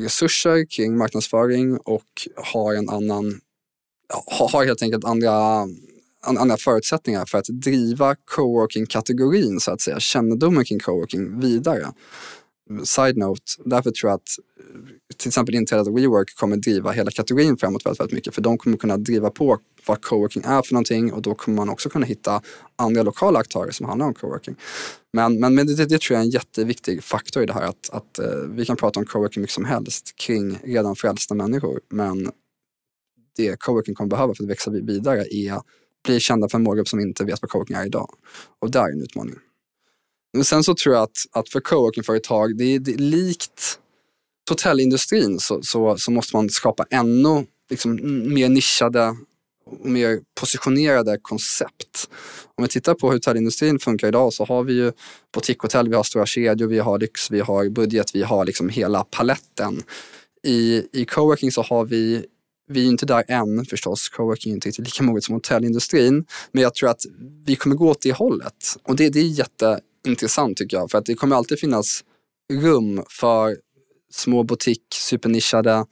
resurser 0.00 0.66
kring 0.70 0.96
marknadsföring 0.96 1.78
och 1.78 2.28
har 2.36 2.74
en 2.74 2.88
annan, 2.88 3.40
har 4.26 4.64
helt 4.64 4.82
enkelt 4.82 5.04
andra, 5.04 5.66
andra 6.22 6.56
förutsättningar 6.56 7.26
för 7.26 7.38
att 7.38 7.46
driva 7.48 8.14
coworking-kategorin 8.14 9.60
så 9.60 9.70
att 9.70 9.80
säga, 9.80 10.00
kännedomen 10.00 10.64
kring 10.64 10.78
coworking 10.78 11.40
vidare. 11.40 11.92
Side-note, 12.84 13.42
därför 13.64 13.90
tror 13.90 14.10
jag 14.10 14.16
att 14.16 14.38
eh, 14.58 15.16
till 15.16 15.28
exempel 15.28 15.54
inträdet 15.54 15.86
av 15.86 15.94
WeWork 15.94 16.34
kommer 16.36 16.56
driva 16.56 16.90
hela 16.90 17.10
kategorin 17.10 17.56
framåt 17.56 17.86
väldigt, 17.86 18.00
väldigt 18.00 18.14
mycket. 18.14 18.34
För 18.34 18.42
de 18.42 18.58
kommer 18.58 18.76
kunna 18.76 18.96
driva 18.96 19.30
på 19.30 19.58
vad 19.86 20.02
coworking 20.02 20.42
är 20.46 20.62
för 20.62 20.74
någonting 20.74 21.12
och 21.12 21.22
då 21.22 21.34
kommer 21.34 21.56
man 21.56 21.68
också 21.68 21.88
kunna 21.88 22.06
hitta 22.06 22.42
andra 22.76 23.02
lokala 23.02 23.38
aktörer 23.38 23.70
som 23.70 23.86
handlar 23.86 24.06
om 24.06 24.14
coworking. 24.14 24.56
Men, 25.12 25.40
men, 25.40 25.54
men 25.54 25.66
det, 25.66 25.74
det, 25.74 26.00
tror 26.00 26.14
jag 26.14 26.20
är 26.20 26.24
en 26.24 26.30
jätteviktig 26.30 27.04
faktor 27.04 27.42
i 27.42 27.46
det 27.46 27.52
här 27.52 27.62
att, 27.62 27.90
att 27.90 28.18
eh, 28.18 28.26
vi 28.50 28.64
kan 28.64 28.76
prata 28.76 29.00
om 29.00 29.06
coworking 29.06 29.40
mycket 29.40 29.54
som 29.54 29.64
helst 29.64 30.16
kring 30.16 30.58
redan 30.64 30.96
frälsta 30.96 31.34
människor. 31.34 31.80
Men 31.88 32.30
det 33.36 33.60
coworking 33.60 33.94
kommer 33.94 34.10
behöva 34.10 34.34
för 34.34 34.44
att 34.44 34.50
växa 34.50 34.70
vidare 34.70 35.24
är 35.30 35.52
att 35.52 35.64
bli 36.04 36.20
kända 36.20 36.48
för 36.48 36.58
en 36.58 36.64
målgrupp 36.64 36.88
som 36.88 37.00
inte 37.00 37.24
vet 37.24 37.42
vad 37.42 37.50
coworking 37.50 37.76
är 37.76 37.86
idag. 37.86 38.10
Och 38.60 38.70
där 38.70 38.84
är 38.84 38.92
en 38.92 39.02
utmaning. 39.02 39.34
Men 40.32 40.44
sen 40.44 40.64
så 40.64 40.74
tror 40.74 40.94
jag 40.94 41.02
att, 41.02 41.16
att 41.32 41.48
för 41.48 41.60
coworkingföretag, 41.60 42.58
det 42.58 42.64
är, 42.64 42.78
det 42.78 42.92
är 42.92 42.98
likt 42.98 43.78
hotellindustrin 44.48 45.40
så, 45.40 45.62
så, 45.62 45.96
så, 45.98 46.10
måste 46.10 46.36
man 46.36 46.50
skapa 46.50 46.84
ännu 46.90 47.46
liksom, 47.70 47.94
mer 48.34 48.48
nischade 48.48 49.16
och 49.66 49.86
mer 49.86 50.20
positionerade 50.40 51.18
koncept. 51.22 52.10
Om 52.54 52.64
vi 52.64 52.68
tittar 52.68 52.94
på 52.94 53.06
hur 53.06 53.14
hotellindustrin 53.14 53.78
funkar 53.78 54.08
idag 54.08 54.32
så 54.32 54.44
har 54.44 54.62
vi 54.64 54.72
ju 54.72 54.92
boutiquehotell, 55.34 55.88
vi 55.88 55.96
har 55.96 56.02
stora 56.02 56.26
kedjor, 56.26 56.66
vi 56.68 56.78
har 56.78 56.98
lyx, 56.98 57.30
vi 57.30 57.40
har 57.40 57.68
budget, 57.68 58.14
vi 58.14 58.22
har 58.22 58.44
liksom 58.44 58.68
hela 58.68 59.04
paletten. 59.04 59.82
I, 60.42 60.86
i 60.92 61.04
coworking 61.04 61.52
så 61.52 61.62
har 61.62 61.84
vi 61.84 62.26
vi 62.68 62.84
är 62.84 62.88
inte 62.88 63.06
där 63.06 63.24
än 63.28 63.64
förstås, 63.64 64.08
coworking 64.08 64.52
är 64.52 64.54
inte 64.54 64.68
riktigt 64.68 64.84
lika 64.84 65.02
moget 65.02 65.24
som 65.24 65.34
hotellindustrin. 65.34 66.24
Men 66.52 66.62
jag 66.62 66.74
tror 66.74 66.90
att 66.90 67.00
vi 67.44 67.56
kommer 67.56 67.76
gå 67.76 67.90
åt 67.90 68.02
det 68.02 68.12
hållet. 68.12 68.76
Och 68.82 68.96
det, 68.96 69.08
det 69.08 69.20
är 69.20 69.24
intressant 70.06 70.56
tycker 70.56 70.76
jag, 70.76 70.90
för 70.90 70.98
att 70.98 71.06
det 71.06 71.14
kommer 71.14 71.36
alltid 71.36 71.58
finnas 71.58 72.04
rum 72.52 73.02
för 73.08 73.56
små 74.12 74.42
butik, 74.42 74.82
supernischade 74.94 75.86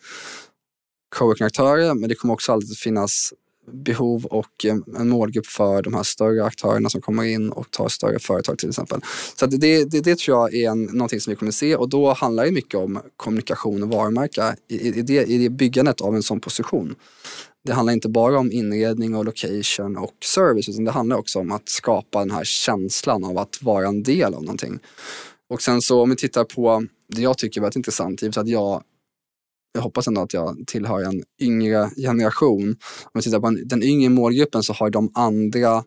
coworking-aktörer, 1.17 1.95
men 1.95 2.09
det 2.09 2.15
kommer 2.15 2.35
också 2.35 2.53
alltid 2.53 2.79
finnas 2.79 3.33
behov 3.73 4.25
och 4.25 4.65
eh, 4.65 4.77
en 4.99 5.09
målgrupp 5.09 5.47
för 5.47 5.83
de 5.83 5.95
här 5.95 6.03
större 6.03 6.45
aktörerna 6.45 6.91
som 6.91 7.01
kommer 7.01 7.25
in 7.25 7.53
och 7.53 7.71
tar 7.71 7.89
större 7.89 8.19
företag 8.19 8.59
till 8.59 8.69
exempel. 8.69 9.01
Så 9.37 9.47
det, 9.47 9.85
det, 9.85 10.01
det 10.01 10.19
tror 10.19 10.39
jag 10.39 10.55
är 10.55 10.71
en, 10.71 10.83
någonting 10.83 11.21
som 11.21 11.31
vi 11.31 11.37
kommer 11.37 11.53
se 11.53 11.77
och 11.77 11.89
då 11.89 12.13
handlar 12.13 12.45
det 12.45 12.53
mycket 12.53 12.75
om 12.75 13.01
kommunikation 13.17 13.83
och 13.83 13.89
varumärke 13.89 14.57
i, 14.69 14.89
i, 14.89 15.03
det, 15.03 15.25
i 15.25 15.39
det 15.39 15.51
byggandet 15.51 16.01
av 16.01 16.15
en 16.17 16.23
sån 16.23 16.41
position. 16.41 16.95
Det 17.65 17.73
handlar 17.73 17.93
inte 17.93 18.09
bara 18.09 18.39
om 18.39 18.53
inredning 18.53 19.15
och 19.15 19.25
location 19.25 19.97
och 19.97 20.15
service 20.25 20.69
utan 20.69 20.85
det 20.85 20.91
handlar 20.91 21.17
också 21.17 21.39
om 21.39 21.53
att 21.53 21.69
skapa 21.69 22.19
den 22.19 22.31
här 22.31 22.45
känslan 22.45 23.25
av 23.25 23.39
att 23.39 23.63
vara 23.63 23.89
en 23.89 24.03
del 24.03 24.35
av 24.35 24.43
någonting. 24.43 24.79
Och 25.49 25.63
sen 25.63 25.83
så 25.83 26.03
om 26.03 26.11
vi 26.11 26.17
tittar 26.17 26.45
på 26.45 26.87
det 27.09 27.23
jag 27.23 27.39
tycker 27.39 27.61
är 27.61 27.63
väldigt 27.63 27.77
intressant, 27.77 28.23
givet 28.23 28.37
att 28.37 28.49
jag 28.49 28.83
jag 29.73 29.83
hoppas 29.83 30.09
ändå 30.09 30.21
att 30.21 30.35
jag 30.35 30.65
tillhör 30.67 31.05
en 31.05 31.23
yngre 31.41 31.91
generation. 31.97 32.69
Om 33.03 33.11
vi 33.15 33.23
tittar 33.23 33.41
på 33.41 33.57
den 33.65 33.83
yngre 33.83 34.09
målgruppen 34.09 34.63
så 34.63 34.73
har 34.73 34.91
de 34.91 35.11
andra 35.15 35.85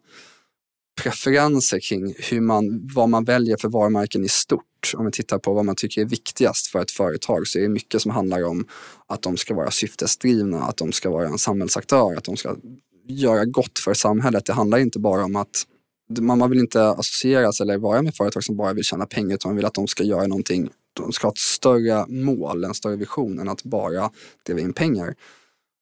preferenser 1.02 1.80
kring 1.80 2.16
hur 2.18 2.42
man, 2.42 2.90
vad 2.96 3.10
man 3.10 3.24
väljer 3.24 3.58
för 3.58 3.70
varumärken 3.70 4.24
i 4.26 4.30
stort. 4.30 4.64
Om 4.98 5.06
vi 5.06 5.12
tittar 5.12 5.40
på 5.40 5.54
vad 5.54 5.66
man 5.66 5.76
tycker 5.76 6.02
är 6.02 6.06
viktigast 6.06 6.68
för 6.68 6.82
ett 6.82 6.92
företag 6.92 7.48
så 7.48 7.60
är 7.60 7.64
det 7.64 7.70
mycket 7.70 8.02
som 8.02 8.12
handlar 8.12 8.44
om 8.44 8.66
att 9.08 9.22
de 9.22 9.38
ska 9.38 9.54
vara 9.54 9.72
syftesdrivna, 9.72 10.64
att 10.64 10.78
de 10.78 10.92
ska 10.92 11.10
vara 11.10 11.28
en 11.28 11.38
samhällsaktör, 11.38 12.16
att 12.18 12.24
de 12.24 12.38
ska 12.38 12.56
göra 13.08 13.46
gott 13.46 13.80
för 13.80 13.94
samhället. 13.94 14.46
Det 14.46 14.54
handlar 14.54 14.78
inte 14.78 15.00
bara 15.00 15.26
om 15.26 15.36
att 15.36 15.68
man 16.22 16.50
vill 16.50 16.60
inte 16.60 16.90
associeras 16.90 17.62
eller 17.62 17.78
vara 17.78 18.02
med 18.02 18.16
företag 18.16 18.44
som 18.44 18.58
bara 18.58 18.74
vill 18.74 18.84
tjäna 18.84 19.06
pengar 19.06 19.36
utan 19.36 19.50
man 19.50 19.56
vill 19.56 19.66
att 19.66 19.74
de 19.74 19.88
ska 19.88 20.04
göra 20.04 20.28
någonting 20.28 20.70
de 20.94 21.12
ska 21.12 21.28
ha 21.28 21.32
ett 21.32 21.38
större 21.38 22.06
mål, 22.08 22.64
en 22.64 22.74
större 22.74 22.96
vision 22.96 23.40
än 23.40 23.50
att 23.50 23.64
bara 23.64 24.12
driva 24.46 24.60
in 24.60 24.74
pengar. 24.74 25.16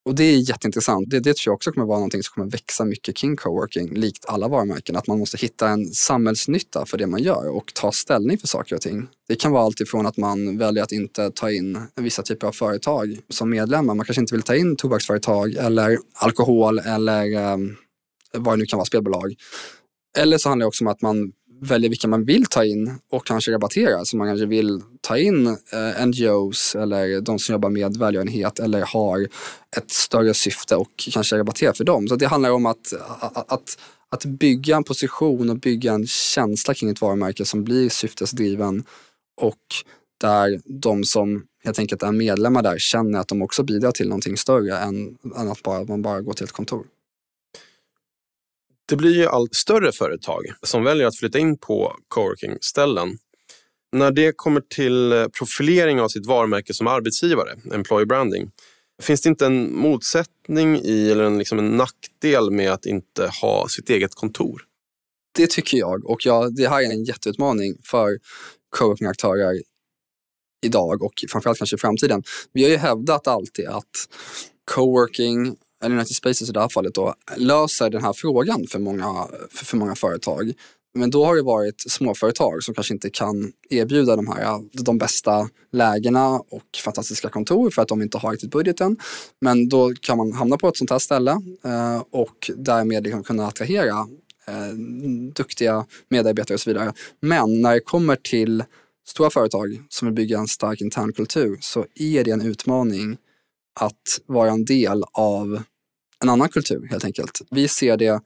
Och 0.06 0.16
det 0.16 0.24
är 0.24 0.50
jätteintressant. 0.50 1.10
Det, 1.10 1.20
det 1.20 1.38
tror 1.38 1.52
jag 1.52 1.56
också 1.56 1.72
kommer 1.72 1.88
vara 1.88 1.98
någonting 1.98 2.24
som 2.24 2.34
kommer 2.34 2.52
växa 2.52 2.86
mycket 2.86 3.16
kring 3.16 3.36
coworking, 3.36 3.94
likt 3.94 4.26
alla 4.26 4.48
varumärken. 4.48 4.96
Att 4.96 5.08
man 5.08 5.20
måste 5.20 5.38
hitta 5.38 5.70
en 5.70 5.86
samhällsnytta 5.86 6.86
för 6.86 6.98
det 6.98 7.08
man 7.08 7.24
gör 7.24 7.50
och 7.50 7.74
ta 7.74 7.92
ställning 7.92 8.38
för 8.38 8.48
saker 8.48 8.76
och 8.76 8.82
ting. 8.82 9.08
Det 9.28 9.36
kan 9.36 9.52
vara 9.52 9.64
allt 9.64 9.82
ifrån 9.82 10.06
att 10.06 10.18
man 10.18 10.58
väljer 10.58 10.84
att 10.84 10.92
inte 10.92 11.32
ta 11.32 11.52
in 11.52 11.80
vissa 11.96 12.24
typer 12.24 12.48
av 12.48 12.52
företag 12.52 13.20
som 13.30 13.50
medlemmar. 13.50 13.96
Man 13.96 14.06
kanske 14.06 14.22
inte 14.22 14.36
vill 14.36 14.44
ta 14.44 14.56
in 14.56 14.76
tobaksföretag 14.76 15.54
eller 15.54 15.98
alkohol 16.14 16.80
eller 16.80 17.54
um, 17.54 17.76
vad 18.34 18.54
det 18.54 18.58
nu 18.58 18.66
kan 18.66 18.78
vara, 18.78 18.86
spelbolag. 18.86 19.36
Eller 20.18 20.38
så 20.38 20.50
handlar 20.50 20.64
det 20.64 20.68
också 20.68 20.84
om 20.84 20.88
att 20.88 21.02
man 21.02 21.32
väljer 21.62 21.90
vilka 21.90 22.08
man 22.08 22.26
vill 22.26 22.46
ta 22.46 22.66
in 22.66 23.00
och 23.10 23.26
kanske 23.26 23.52
rabattera. 23.52 24.06
Så 24.06 24.18
man 24.18 24.28
kanske 24.28 24.46
vill 24.46 24.82
ta 25.02 25.18
in 25.18 25.48
eh, 25.48 26.06
NGOs 26.06 26.76
eller 26.76 27.22
de 27.22 27.40
som 27.40 27.54
jobbar 27.54 27.70
med 27.70 27.98
välgörenhet 27.98 28.60
eller 28.60 28.82
har 28.82 29.28
ett 29.78 29.92
större 29.92 30.34
syfte 30.34 30.76
och 30.76 30.92
kanske 31.12 31.38
rabattera 31.38 31.74
för 31.74 31.84
dem. 31.84 32.08
Så 32.08 32.16
det 32.16 32.28
handlar 32.28 32.52
om 32.52 32.66
att, 32.66 32.94
att, 33.34 33.78
att 34.10 34.26
bygga 34.26 34.76
en 34.76 34.84
position 34.84 35.50
och 35.50 35.60
bygga 35.60 35.94
en 35.94 36.08
känsla 36.08 36.74
kring 36.74 36.90
ett 36.90 37.02
varumärke 37.02 37.46
som 37.46 37.64
blir 37.64 37.90
syftesdriven 37.90 38.84
och 39.42 39.58
där 40.22 40.62
de 40.66 41.04
som 41.04 41.44
helt 41.64 41.80
enkelt 41.80 42.04
är 42.04 42.12
medlemmar 42.12 42.62
där 42.62 42.78
känner 42.78 43.20
att 43.20 43.28
de 43.28 43.42
också 43.42 43.64
bidrar 43.64 43.92
till 43.92 44.08
någonting 44.10 44.38
större 44.38 44.78
än, 44.78 45.18
än 45.38 45.52
att 45.52 45.64
bara, 45.64 45.84
man 45.84 46.02
bara 46.02 46.22
går 46.22 46.34
till 46.34 46.44
ett 46.44 46.52
kontor. 46.52 46.86
Det 48.92 48.98
blir 48.98 49.16
ju 49.16 49.26
allt 49.26 49.56
större 49.56 49.92
företag 49.92 50.46
som 50.62 50.84
väljer 50.84 51.08
att 51.08 51.18
flytta 51.18 51.40
in 51.40 51.58
på 51.58 51.96
coworking-ställen. 52.08 53.18
När 53.92 54.12
det 54.12 54.34
kommer 54.36 54.62
till 54.62 55.12
eh, 55.12 55.28
profilering 55.28 56.02
av 56.02 56.08
sitt 56.08 56.26
varumärke 56.26 56.74
som 56.74 56.88
arbetsgivare, 56.88 57.56
employer 57.74 58.06
branding, 58.06 58.52
finns 59.02 59.22
det 59.22 59.30
inte 59.30 59.46
en 59.46 59.76
motsättning 59.76 60.82
i 60.84 61.12
eller 61.12 61.24
en, 61.24 61.38
liksom 61.38 61.60
en 61.60 61.78
nackdel 61.78 62.52
med 62.52 62.72
att 62.72 62.86
inte 62.86 63.32
ha 63.42 63.68
sitt 63.70 63.90
eget 63.90 64.16
kontor? 64.16 64.62
Det 65.36 65.50
tycker 65.50 65.78
jag 65.78 66.06
och 66.06 66.26
ja, 66.26 66.50
det 66.50 66.68
här 66.68 66.82
är 66.82 66.92
en 66.92 67.04
jätteutmaning 67.04 67.76
för 67.84 68.18
coworking-aktörer 68.78 69.62
idag 70.66 71.04
och 71.04 71.14
framförallt 71.30 71.58
kanske 71.58 71.76
i 71.76 71.80
framtiden. 71.80 72.24
Vi 72.54 72.64
har 72.64 72.70
ju 72.70 72.78
hävdat 72.78 73.28
alltid 73.28 73.68
att 73.68 74.10
coworking 74.72 75.56
United 75.84 76.16
Spaces 76.16 76.50
i 76.50 76.52
det 76.52 76.60
här 76.62 76.70
fallet 76.70 76.94
då, 76.94 77.14
löser 77.38 77.90
den 77.90 78.04
här 78.04 78.14
frågan 78.14 78.68
för 78.68 78.80
många, 78.80 79.28
för, 79.52 79.66
för 79.66 79.78
många 79.78 79.96
företag. 79.96 80.54
Men 80.94 81.10
då 81.10 81.26
har 81.26 81.36
det 81.36 81.42
varit 81.42 81.84
småföretag 81.88 82.64
som 82.64 82.74
kanske 82.74 82.94
inte 82.94 83.10
kan 83.10 83.52
erbjuda 83.70 84.16
de 84.16 84.28
här 84.28 84.60
de 84.72 84.98
bästa 84.98 85.50
lägena 85.72 86.30
och 86.30 86.64
fantastiska 86.84 87.30
kontor 87.30 87.70
för 87.70 87.82
att 87.82 87.88
de 87.88 88.02
inte 88.02 88.18
har 88.18 88.32
riktigt 88.32 88.52
budgeten. 88.52 88.98
Men 89.42 89.70
då 89.70 89.94
kan 90.02 90.18
man 90.18 90.34
hamna 90.34 90.58
på 90.58 90.68
ett 90.68 90.78
sånt 90.78 90.90
här 90.90 91.00
ställe 91.00 91.32
eh, 91.64 92.04
och 92.12 92.52
därmed 92.56 93.04
liksom 93.04 93.24
kunna 93.24 93.48
attrahera 93.48 94.08
eh, 94.48 94.74
duktiga 95.36 95.86
medarbetare 96.10 96.54
och 96.54 96.62
så 96.62 96.70
vidare. 96.70 96.94
Men 97.20 97.62
när 97.62 97.74
det 97.74 97.80
kommer 97.80 98.16
till 98.16 98.64
stora 99.08 99.30
företag 99.30 99.84
som 99.90 100.08
vill 100.08 100.16
bygga 100.16 100.38
en 100.38 100.48
stark 100.48 100.82
intern 100.82 101.14
kultur 101.14 101.58
så 101.62 101.86
är 101.96 102.24
det 102.24 102.32
en 102.32 102.42
utmaning 102.42 103.18
att 103.80 104.20
vara 104.26 104.52
en 104.52 104.66
del 104.66 105.04
av 105.12 105.64
en 106.22 106.30
annan 106.30 106.50
kultur 106.50 106.88
helt 106.90 107.06
enkelt. 107.06 107.42
Vi 107.52 107.68
ser 107.68 107.98
det 107.98 108.22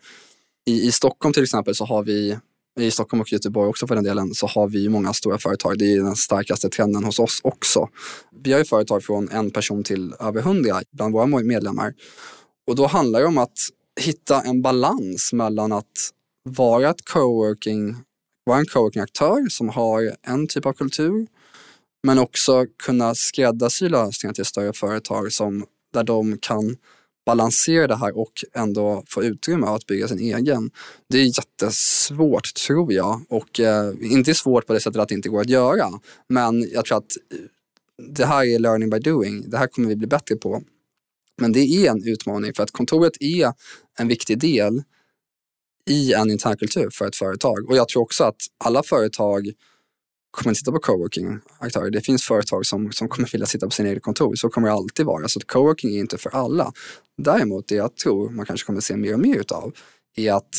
i, 0.66 0.88
i 0.88 0.92
Stockholm 0.92 1.34
till 1.34 1.44
exempel 1.44 1.76
så 1.76 1.86
har 1.86 2.04
vi 2.04 2.38
i 2.80 2.92
Stockholm 2.92 3.22
och 3.22 3.34
Göteborg 3.34 3.70
också 3.70 3.88
för 3.88 3.96
den 3.96 4.04
delen, 4.04 4.34
så 4.34 4.48
har 4.48 4.68
vi 4.68 4.90
många 4.90 5.14
stora 5.14 5.38
företag. 5.38 5.78
Det 5.78 5.94
är 5.94 6.04
den 6.04 6.16
starkaste 6.16 6.70
trenden 6.70 7.04
hos 7.04 7.20
oss 7.20 7.42
också. 7.44 7.90
Vi 8.44 8.52
har 8.52 8.60
ju 8.60 8.66
företag 8.66 9.04
från 9.04 9.30
en 9.30 9.52
person 9.52 9.84
till 9.84 10.14
över 10.20 10.42
hundra 10.42 10.82
bland 10.92 11.14
våra 11.14 11.26
medlemmar. 11.26 11.94
Och 12.68 12.76
då 12.76 12.88
handlar 12.88 13.20
det 13.20 13.26
om 13.26 13.38
att 13.38 13.58
hitta 14.02 14.42
en 14.42 14.62
balans 14.62 15.34
mellan 15.34 15.72
att 15.72 16.12
vara 16.50 16.90
ett 16.90 17.06
coworking, 17.06 17.96
vara 18.46 18.60
en 18.60 18.66
coworking-aktör 18.66 19.50
som 19.50 19.70
har 19.70 20.16
en 20.28 20.48
typ 20.48 20.66
av 20.66 20.74
kultur, 20.74 21.28
men 22.04 22.20
också 22.20 22.66
kunna 22.84 23.16
skräddarsy 23.16 23.90
lösningar 23.90 24.34
till 24.34 24.46
större 24.46 24.74
företag 24.74 25.32
som, 25.32 25.66
där 25.94 26.04
de 26.04 26.38
kan 26.38 26.78
balansera 27.26 27.88
det 27.88 27.96
här 27.96 28.18
och 28.18 28.32
ändå 28.54 29.04
få 29.08 29.24
utrymme 29.24 29.68
att 29.68 29.86
bygga 29.86 30.08
sin 30.08 30.20
egen. 30.20 30.72
Det 31.10 31.18
är 31.18 31.26
jättesvårt 31.26 32.54
tror 32.54 32.94
jag 32.94 33.22
och 33.30 33.60
eh, 33.60 33.94
inte 34.02 34.34
svårt 34.34 34.68
på 34.68 34.74
det 34.74 34.80
sättet 34.80 35.02
att 35.02 35.10
det 35.10 35.16
inte 35.16 35.30
går 35.30 35.42
att 35.42 35.50
göra. 35.50 35.90
Men 36.30 36.70
jag 36.74 36.86
tror 36.86 36.98
att 36.98 37.18
eh, 37.34 37.38
det 38.16 38.26
här 38.26 38.46
är 38.46 38.60
learning 38.60 38.90
by 38.90 39.00
doing. 39.00 39.50
Det 39.50 39.58
här 39.58 39.68
kommer 39.68 39.88
vi 39.88 39.96
bli 39.96 40.08
bättre 40.08 40.36
på. 40.36 40.64
Men 41.38 41.52
det 41.52 41.60
är 41.60 41.92
en 41.92 42.08
utmaning 42.08 42.54
för 42.54 42.64
att 42.64 42.72
kontoret 42.72 43.14
är 43.20 43.54
en 44.00 44.08
viktig 44.08 44.40
del 44.40 44.84
i 45.90 46.14
en 46.14 46.32
internkultur 46.32 46.90
för 46.90 47.08
ett 47.08 47.16
företag. 47.16 47.70
Och 47.70 47.76
jag 47.76 47.88
tror 47.88 48.04
också 48.04 48.24
att 48.24 48.36
alla 48.64 48.84
företag 48.84 49.52
kommer 50.36 50.52
inte 50.52 50.60
sitta 50.60 50.72
på 50.72 50.80
coworking-aktörer. 50.80 51.90
Det 51.90 52.02
finns 52.02 52.24
företag 52.24 52.66
som, 52.66 52.92
som 52.92 53.10
kommer 53.10 53.30
vilja 53.32 53.48
sitta 53.48 53.66
på 53.66 53.72
sina 53.72 53.90
egna 53.90 54.00
kontor. 54.00 54.36
Så 54.36 54.50
kommer 54.50 54.68
det 54.68 54.74
alltid 54.74 55.06
vara. 55.06 55.28
Så 55.28 55.40
coworking 55.40 55.96
är 55.96 56.00
inte 56.00 56.18
för 56.18 56.30
alla. 56.30 56.74
Däremot 57.18 57.68
det 57.68 57.76
jag 57.76 57.96
tror 57.96 58.30
man 58.30 58.46
kanske 58.46 58.66
kommer 58.66 58.82
se 58.82 58.98
mer 58.98 59.14
och 59.14 59.20
mer 59.20 59.36
utav 59.36 59.74
är 60.16 60.34
att, 60.34 60.54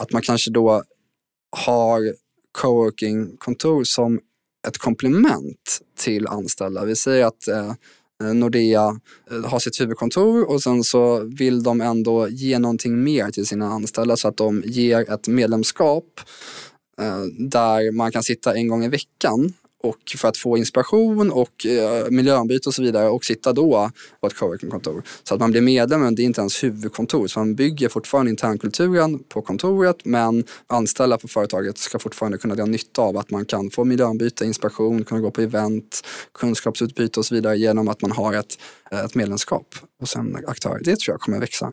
att 0.00 0.12
man 0.12 0.22
kanske 0.22 0.50
då 0.50 0.82
har 1.56 2.14
coworking-kontor 2.58 3.84
som 3.84 4.20
ett 4.68 4.78
komplement 4.78 5.80
till 5.98 6.26
anställda. 6.26 6.84
Vi 6.84 6.96
säger 6.96 7.26
att 7.26 7.48
eh, 7.48 7.72
Nordea 8.34 9.00
eh, 9.30 9.44
har 9.44 9.58
sitt 9.58 9.80
huvudkontor 9.80 10.50
och 10.50 10.62
sen 10.62 10.84
så 10.84 11.20
vill 11.20 11.62
de 11.62 11.80
ändå 11.80 12.28
ge 12.28 12.58
någonting 12.58 13.04
mer 13.04 13.30
till 13.30 13.46
sina 13.46 13.66
anställda 13.66 14.16
så 14.16 14.28
att 14.28 14.36
de 14.36 14.62
ger 14.66 15.12
ett 15.12 15.28
medlemskap 15.28 16.20
Eh, 17.00 17.22
där 17.38 17.92
man 17.92 18.12
kan 18.12 18.22
sitta 18.22 18.54
en 18.54 18.68
gång 18.68 18.84
i 18.84 18.88
veckan 18.88 19.52
och 19.82 20.16
för 20.16 20.28
att 20.28 20.36
få 20.36 20.58
inspiration 20.58 21.30
och 21.30 21.66
eh, 21.66 22.10
miljöombyte 22.10 22.68
och 22.68 22.74
så 22.74 22.82
vidare 22.82 23.08
och 23.08 23.24
sitta 23.24 23.52
då 23.52 23.90
på 24.20 24.26
ett 24.26 24.34
coworkingkontor. 24.34 25.02
Så 25.22 25.34
att 25.34 25.40
man 25.40 25.50
blir 25.50 25.60
medlem, 25.60 26.00
men 26.00 26.14
det 26.14 26.22
är 26.22 26.24
inte 26.24 26.40
ens 26.40 26.64
huvudkontor. 26.64 27.26
Så 27.26 27.38
man 27.38 27.54
bygger 27.54 27.88
fortfarande 27.88 28.30
internkulturen 28.30 29.18
på 29.18 29.42
kontoret 29.42 29.96
men 30.04 30.44
anställda 30.66 31.18
på 31.18 31.28
företaget 31.28 31.78
ska 31.78 31.98
fortfarande 31.98 32.38
kunna 32.38 32.54
dra 32.54 32.64
nytta 32.64 33.02
av 33.02 33.16
att 33.16 33.30
man 33.30 33.44
kan 33.44 33.70
få 33.70 33.84
miljöombyte, 33.84 34.44
inspiration, 34.44 35.04
kunna 35.04 35.20
gå 35.20 35.30
på 35.30 35.40
event, 35.40 36.00
kunskapsutbyte 36.34 37.20
och 37.20 37.26
så 37.26 37.34
vidare 37.34 37.58
genom 37.58 37.88
att 37.88 38.02
man 38.02 38.12
har 38.12 38.34
ett, 38.34 38.58
eh, 38.90 39.04
ett 39.04 39.14
medlemskap 39.14 39.74
hos 40.00 40.16
en 40.16 40.36
aktör. 40.46 40.80
Det 40.84 41.00
tror 41.00 41.14
jag 41.14 41.20
kommer 41.20 41.40
växa. 41.40 41.72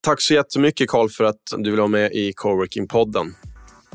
Tack 0.00 0.22
så 0.22 0.34
jättemycket 0.34 0.88
Karl 0.88 1.08
för 1.08 1.24
att 1.24 1.40
du 1.58 1.70
vill 1.70 1.80
vara 1.80 1.88
med 1.88 2.12
i 2.12 2.32
Coworking-podden. 2.32 3.34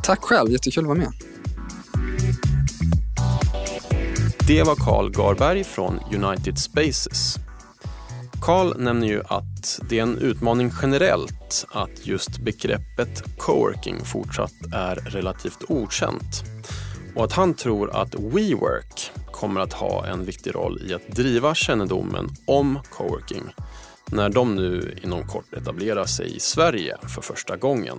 Tack 0.04 0.22
själv, 0.22 0.52
jättekul 0.52 0.84
att 0.84 0.88
vara 0.88 0.98
med. 0.98 1.12
Det 4.48 4.64
var 4.64 4.76
Carl 4.76 5.12
Garberg 5.12 5.64
från 5.64 6.00
United 6.14 6.58
Spaces. 6.58 7.36
Carl 8.42 8.82
nämner 8.82 9.08
ju 9.08 9.22
att 9.28 9.80
det 9.90 10.00
är 10.00 10.04
en 10.04 10.18
utmaning 10.18 10.72
generellt 10.82 11.66
att 11.72 12.08
just 12.08 12.38
begreppet 12.38 13.38
coworking 13.38 14.06
fortsatt 14.06 14.54
är 14.74 14.96
relativt 14.96 15.64
okänt 15.70 16.44
och 17.16 17.24
att 17.24 17.34
han 17.34 17.54
tror 17.54 17.96
att 17.96 18.16
WeWork 18.16 19.12
kommer 19.32 19.62
att 19.62 19.74
ha 19.74 20.06
en 20.06 20.26
viktig 20.26 20.56
roll 20.56 20.82
i 20.90 20.94
att 20.94 21.08
driva 21.08 21.56
kännedomen 21.56 22.30
om 22.48 22.80
coworking 22.90 23.44
när 24.12 24.30
de 24.30 24.56
nu 24.56 25.00
inom 25.04 25.28
kort 25.28 25.54
etablerar 25.54 26.06
sig 26.06 26.36
i 26.36 26.40
Sverige 26.40 26.98
för 27.08 27.22
första 27.22 27.58
gången. 27.58 27.98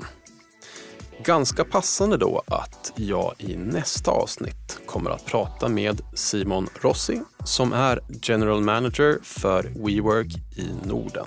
Ganska 1.25 1.65
passande 1.65 2.17
då 2.17 2.43
att 2.47 2.93
jag 2.97 3.35
i 3.39 3.57
nästa 3.57 4.11
avsnitt 4.11 4.81
kommer 4.87 5.11
att 5.11 5.27
prata 5.27 5.69
med 5.69 6.01
Simon 6.15 6.69
Rossi 6.81 7.21
som 7.45 7.73
är 7.73 8.01
General 8.23 8.61
Manager 8.61 9.19
för 9.23 9.63
WeWork 9.63 10.35
i 10.57 10.89
Norden. 10.89 11.27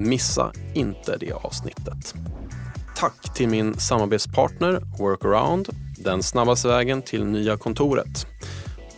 Missa 0.00 0.52
inte 0.74 1.16
det 1.16 1.32
avsnittet. 1.32 2.14
Tack 2.96 3.34
till 3.34 3.48
min 3.48 3.78
samarbetspartner 3.78 4.82
Workaround, 4.98 5.68
den 5.98 6.22
snabbaste 6.22 6.68
vägen 6.68 7.02
till 7.02 7.24
nya 7.24 7.56
kontoret. 7.56 8.26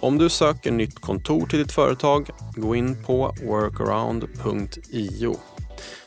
Om 0.01 0.19
du 0.19 0.29
söker 0.29 0.73
nytt 0.73 1.01
kontor 1.01 1.47
till 1.47 1.59
ditt 1.59 1.73
företag, 1.73 2.31
gå 2.57 2.77
in 2.77 3.05
på 3.05 3.35
workaround.io. 3.43 5.37